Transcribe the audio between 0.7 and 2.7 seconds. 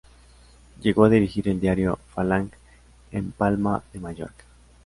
Llegó a dirigir el diario "Falange",